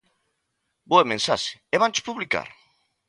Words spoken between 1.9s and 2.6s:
publicar?